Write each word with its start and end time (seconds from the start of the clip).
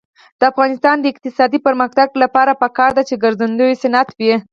د 0.39 0.41
افغانستان 0.51 0.95
د 0.99 1.05
اقتصادي 1.13 1.59
پرمختګ 1.67 2.07
لپاره 2.23 2.59
پکار 2.63 2.91
ده 2.97 3.03
چې 3.09 3.21
ګرځندوی 3.23 3.73
صنعت 3.83 4.09
وي. 4.19 4.35